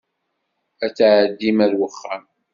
[0.85, 2.23] Ad tɛeddim ar wexxam.